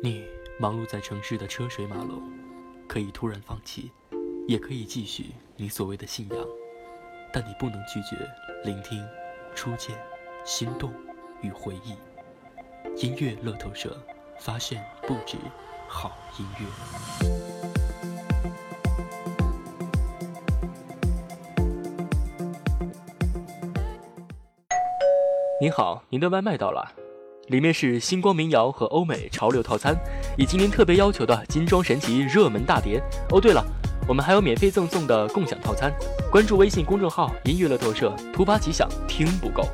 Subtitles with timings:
[0.00, 0.24] 你
[0.60, 2.22] 忙碌在城市的车水马龙，
[2.86, 3.90] 可以突然放弃，
[4.46, 6.38] 也可以继续你所谓的信仰，
[7.32, 8.16] 但你不能拒绝
[8.62, 9.04] 聆听
[9.56, 9.98] 初见、
[10.44, 10.92] 心动
[11.42, 11.96] 与回忆。
[12.94, 14.00] 音乐乐透社
[14.38, 15.36] 发现不止
[15.88, 16.66] 好音乐。
[25.60, 27.07] 您好，您的外卖到了。
[27.48, 29.96] 里面是星光民谣和欧美潮流套餐，
[30.36, 33.02] 以及您特别要求的金装神奇热门大碟。
[33.30, 33.64] 哦，对了，
[34.06, 35.92] 我们还有免费赠送的共享套餐。
[36.30, 39.64] 关注微信公众号“音乐乐透社”，突发奇想，听不够。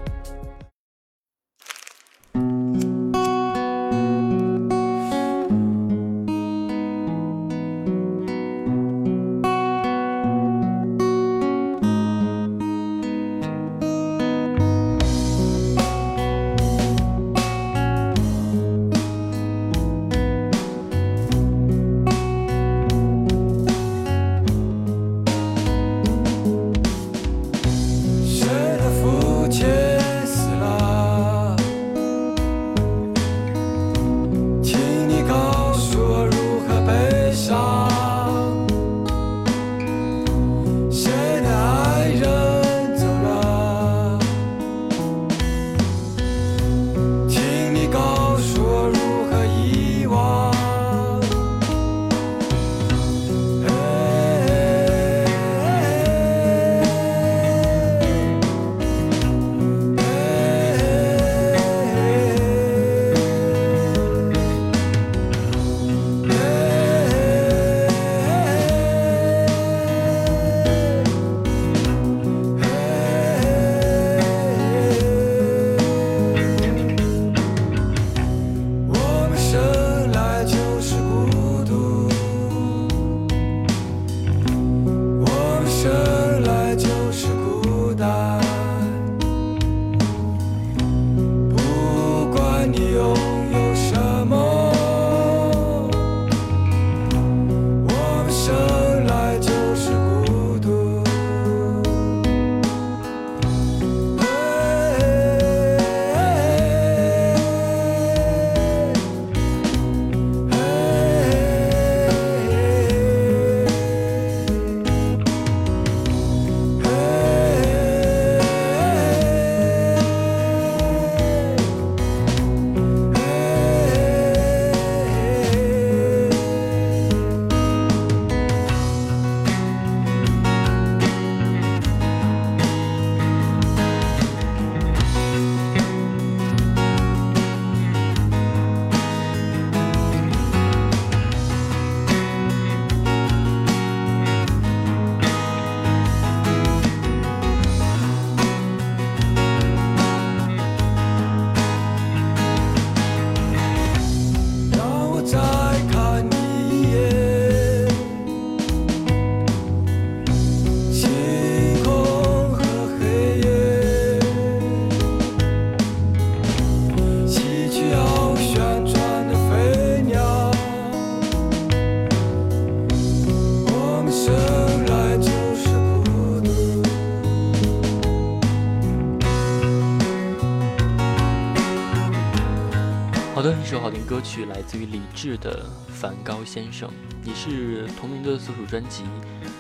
[184.67, 186.89] 自于李志的《梵高先生》，
[187.23, 189.03] 也是同名的所属专辑《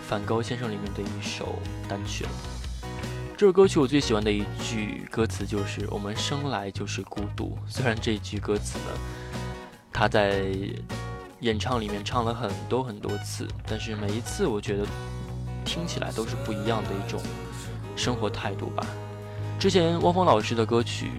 [0.08, 2.30] 梵高先生》里面的一首单曲了。
[3.36, 7.56] 这首歌曲我最喜欢的一句歌词就是“我们生来就是孤独”。
[7.68, 8.84] 虽然这句歌词呢，
[9.92, 10.46] 他在
[11.40, 14.86] 演唱里面唱了很多很多次，但是每一次我觉得
[15.64, 17.20] 听起来都是不一样的一种
[17.96, 18.86] 生活态度吧。
[19.58, 21.10] 之前汪峰老师的歌曲。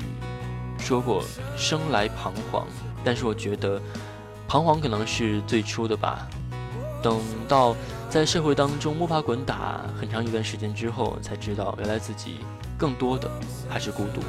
[0.85, 1.23] 说过
[1.57, 2.68] 生来彷徨，
[3.03, 3.81] 但是我觉得
[4.47, 6.27] 彷徨可能是最初的吧。
[7.01, 7.75] 等到
[8.07, 12.38] 在社会当中摸爬滚打很长一段时间之后，才知道原来自己
[12.77, 13.27] 更多的
[13.68, 14.21] 还是孤独。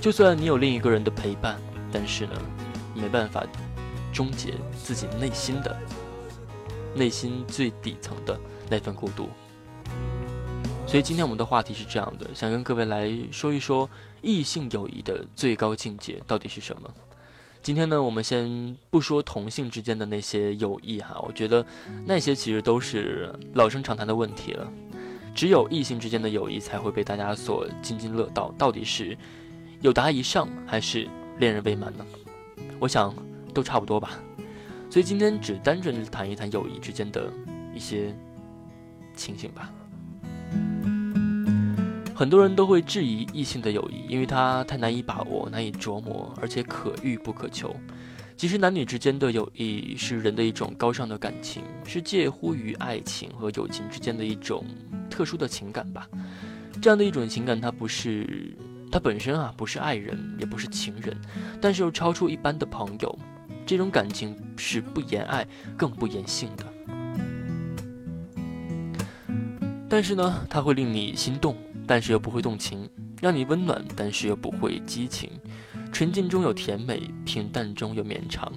[0.00, 1.60] 就算你有另一个人的陪伴，
[1.92, 2.32] 但是呢，
[2.94, 3.44] 没办法
[4.14, 5.76] 终结自己内心的
[6.94, 8.40] 内心最底层的
[8.70, 9.28] 那份孤独。
[10.94, 13.90] 所以今天我们的话题是这样的，想跟各位来说一说
[14.22, 16.88] 异性友谊的最高境界到底是什么。
[17.60, 21.66] 今天呢，我们先不说同性之间的那些友谊哈，我觉得
[22.06, 24.72] 那些其实都是老生常谈的问题了。
[25.34, 28.54] 只有异性之间的友谊才会被大家所津津乐道。
[28.56, 29.18] 到底是
[29.80, 31.08] 友达以上还是
[31.40, 32.06] 恋人未满呢？
[32.78, 33.12] 我想
[33.52, 34.10] 都差不多吧。
[34.88, 37.32] 所以今天只单纯谈一谈友谊之间的
[37.74, 38.14] 一些
[39.16, 39.72] 情形吧。
[42.14, 47.74] 很多人都会质疑异性的友谊，因为它太难以把握、难以琢磨，而且可遇不可求。
[48.36, 54.64] 其实男女之间的友谊是人的一种高尚的感情，是介乎于爱情和友情之间的一种
[55.10, 56.08] 特殊的情感吧。
[56.80, 58.56] 这样的一种情感，它不是
[58.92, 61.16] 它本身啊，不是爱人，也不是情人，
[61.60, 63.18] 但是又超出一般的朋友。
[63.66, 65.44] 这种感情是不言爱，
[65.76, 66.64] 更不言性的。
[69.88, 71.56] 但是呢，它会令你心动。
[71.86, 72.88] 但是又不会动情，
[73.20, 75.30] 让你温暖，但是又不会激情，
[75.92, 78.52] 纯净中有甜美，平淡中有绵长。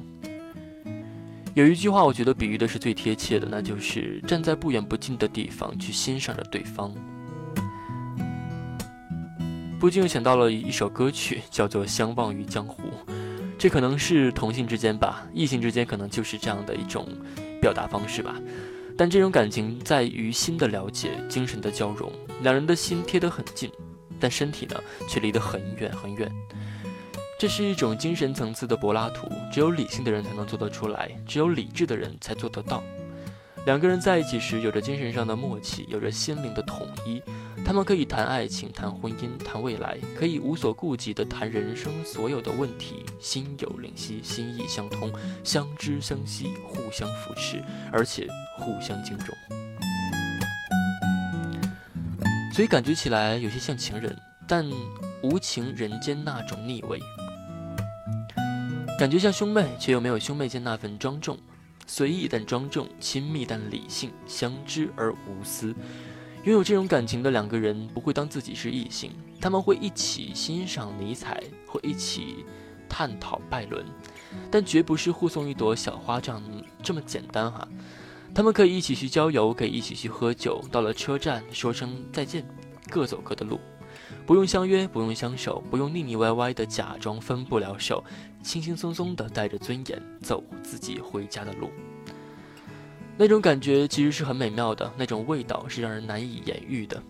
[1.53, 6.93] 有一句话，我觉得比喻的是最贴切的，那就是站在不远不近的地方去欣赏着对方。
[9.79, 12.83] 不禁又想到了一首歌曲，叫做《相忘于江湖》，
[13.57, 17.07] 这可能是同性之间吧，异性之间可能就是这样的一种
[17.61, 18.35] 表达方式吧。
[18.97, 22.11] 但这种感情在于心的了解，精神的交融，
[22.41, 23.71] 两人的心贴得很近，
[24.19, 24.75] 但身体呢
[25.07, 26.31] 却离得很远很远。
[27.39, 32.83] 这是一种精神层次的柏拉图，只有理性的人才能做得出来，只有理智的人才做得到。
[33.67, 37.21] 两个人在一起时，有着精神上的默契，有着心灵的统一。
[37.65, 45.11] 他们可以谈爱情，谈婚姻，谈未来，可以无所顾忌地谈人生所有的问题，心有灵犀，心意相通，
[45.43, 47.61] 相知相惜，互相扶持，
[47.91, 48.25] 而且
[48.57, 49.35] 互相敬重。
[52.53, 54.17] 所以感觉起来有些像情人，
[54.47, 54.65] 但
[55.21, 56.99] 无情人间那种腻味；
[58.97, 61.37] 感觉像兄妹，却又没有兄妹间那份庄重。
[61.87, 65.73] 随意但庄重，亲密但理性，相知而无私。
[66.43, 69.11] 拥有这种感情的两个人不会当自己是异性，
[69.41, 72.45] 他们会一起欣赏尼采，会一起
[72.87, 73.85] 探讨拜伦，
[74.51, 76.43] 但绝不是护送一朵小花这样
[76.83, 77.67] 这么简单哈。
[78.35, 82.45] 他们可以一起去郊游，可以一起去喝酒，到了车站说声再见，
[82.89, 83.59] 各走各的路，
[84.25, 88.03] 不用相约，不用相守，不用腻腻歪歪的假装分不了手，
[88.41, 91.69] 轻轻松松的带着尊严走自己回家的路。
[93.17, 97.01] 那种感觉其实是很美妙的，那种味道是让人难以言喻的。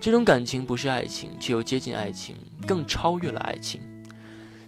[0.00, 2.36] 这种感情不是爱情，却又接近爱情，
[2.66, 3.80] 更超越了爱情。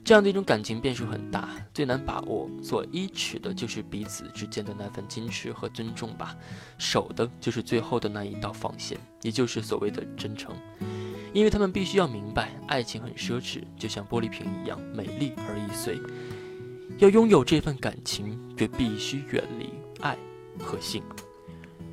[0.04, 6.36] 这样的一种感情变数很大，最难把握、所依持的就是彼此之间的那份矜持和尊重吧。
[6.78, 10.54] 守的就是最后的那一道防线，也就是所谓的真诚。
[11.36, 16.00] 因为他们必须要明白，爱情很奢侈，就像玻璃瓶一样美丽而易碎。
[16.96, 19.68] 要拥有这份感情，就必须远离
[20.00, 20.16] 爱。
[20.58, 21.02] 和性，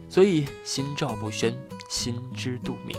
[0.08, 1.54] 所以心照不宣，
[1.90, 2.96] 心知肚明。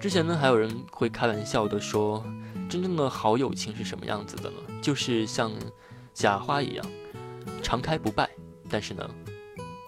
[0.00, 2.24] 之前呢，还有人会开玩笑的说，
[2.70, 4.56] 真正的好友情是什么样子的呢？
[4.80, 5.52] 就是像
[6.14, 6.86] 假花一样，
[7.62, 8.30] 常开不败，
[8.74, 9.08] 但是呢，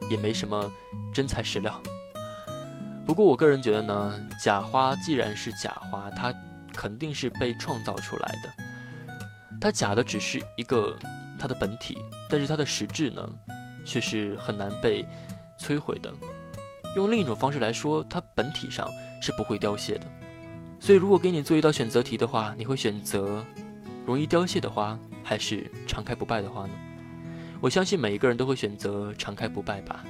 [0.08, 0.72] 也没什么
[1.12, 1.82] 真材实料。
[3.04, 6.32] 不过我个人觉得呢，假花既然是假花，它。
[6.76, 8.64] 肯定是被创造出来的，
[9.58, 10.94] 它假的只是一个
[11.38, 11.96] 它的本体，
[12.28, 13.26] 但是它的实质呢，
[13.82, 15.02] 却是很难被
[15.58, 16.12] 摧毁的。
[16.94, 18.86] 用另一种方式来说，它本体上
[19.22, 20.04] 是不会凋谢的。
[20.78, 23.42] 所以，如果给你做一道选择题的话，你会选择
[24.04, 26.74] 容易凋谢的花，还是常开不败的花呢？
[27.60, 30.04] 我相信每一个人都会选择常开不败吧。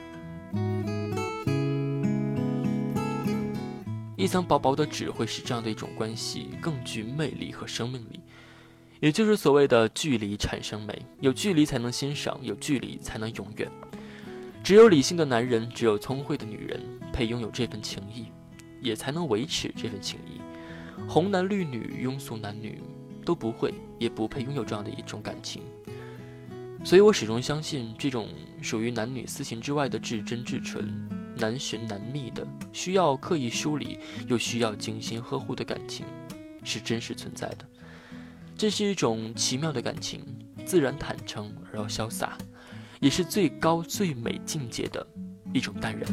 [4.16, 8.18] 一层薄薄的纸会使这样的一种关系更具魅力和生命力，
[8.98, 11.00] 也就是所谓的距离产生美。
[11.20, 13.70] 有距离才能欣赏，有距离才能永远。
[14.64, 18.26] 只有理性的男人，只有聪慧的女人，配拥有这份情谊，
[18.80, 20.40] 也才能维持这份情谊。
[21.06, 22.82] 红男绿女、庸俗男女
[23.24, 25.62] 都不会，也不配拥有这样的一种感情。
[26.86, 28.28] 所以我始终相信，这种
[28.62, 30.88] 属于男女私情之外的至真至纯。
[31.36, 36.06] 难寻难觅的，需要刻意梳理，又需要精心呵护的感情，
[36.62, 37.66] 是真实存在的。
[38.56, 40.22] 这是一种奇妙的感情，
[40.64, 42.38] 自然坦诚而又潇洒，
[43.00, 45.04] 也是最高最美境界的
[45.52, 46.06] 一种淡然。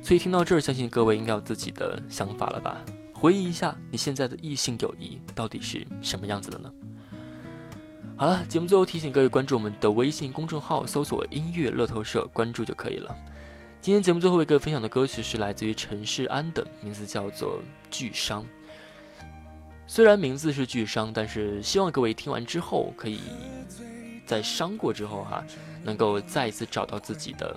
[0.00, 2.80] 所以听到这儿，相信各位应该有自己的想法了吧？
[3.22, 6.72] 回忆一下，你现在的异性友谊到底是什么样子的呢？
[8.16, 13.14] 好了，节目最后提醒各位关注我们的微信公众号，搜索“音乐乐透社”，关注就可以了。
[13.80, 17.60] 今天节目最后一个分享的歌曲是来自于陈世安的，名字叫做
[17.92, 18.42] 《巨伤》。
[19.86, 23.20] 虽然名字是巨伤，但是希望各位听完之后，可以
[24.26, 25.44] 在伤过之后哈，
[25.84, 27.56] 能够再一次找到自己的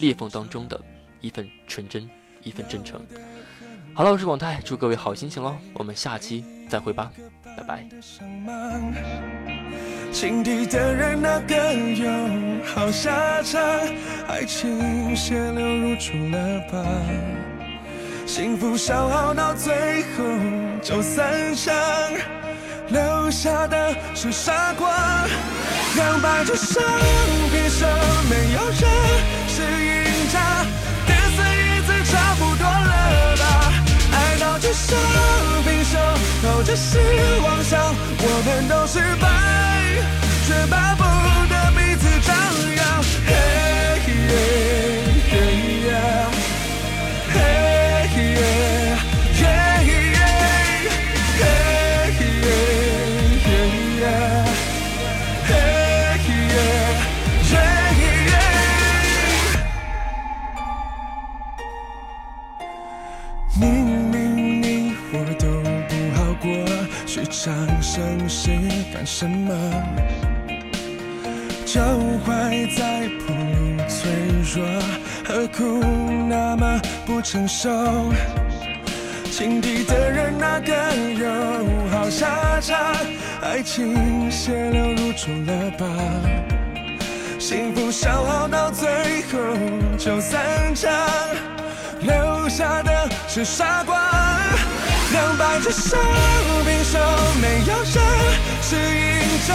[0.00, 0.84] 裂缝当中的
[1.20, 2.10] 一份纯真，
[2.42, 3.06] 一份真诚。
[3.94, 7.12] 好了，我是广泰，祝各位好心情喽，我们下期再会吧，
[7.44, 7.84] 拜拜。
[10.10, 13.60] 心底的人哪个有好下场？
[14.28, 16.82] 爱情血流如注了疤，
[18.26, 20.24] 幸福消耗到最后
[20.82, 21.74] 就散场，
[22.88, 24.88] 留下的是傻瓜。
[25.96, 26.82] 两败俱伤，
[27.50, 27.86] 平手
[28.30, 29.41] 没有人
[38.68, 39.28] 都失败。
[40.46, 41.01] 却把
[71.72, 71.80] 脚
[72.26, 73.32] 踝在不
[73.88, 74.12] 脆
[74.54, 74.62] 弱，
[75.26, 75.82] 何苦
[76.28, 77.70] 那么不成熟？
[79.30, 80.74] 情敌的人哪个
[81.14, 82.94] 有好下场？
[83.40, 85.86] 爱情血流如注了吧，
[87.38, 89.38] 幸福消耗到最后
[89.96, 90.92] 就散场，
[92.02, 93.96] 留下的是傻瓜。
[95.10, 95.98] 两败俱伤，
[96.66, 96.98] 平手
[97.40, 97.94] 没有人
[98.60, 99.54] 是赢者。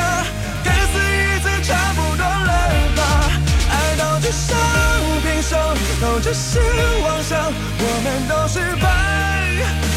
[5.48, 5.56] 手，
[6.02, 6.60] 都只是
[7.04, 7.40] 妄想，
[7.80, 8.86] 我们都失败，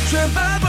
[0.08, 0.60] 却巴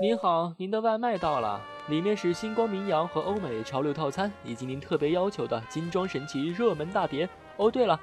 [0.00, 7.28] 您好，您的外卖到了，里面是星光名扬和欧美潮流套餐，以及您特别要求的金装神奇热门大碟。
[7.56, 7.98] 哦，对了。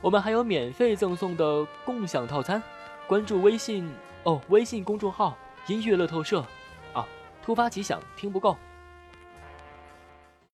[0.00, 2.62] 我们还有免费赠送的共享套餐，
[3.06, 5.36] 关注微信哦，微信公众号
[5.66, 6.44] “音乐乐透社”，
[6.94, 7.06] 啊，
[7.42, 8.56] 突发奇想，听不够。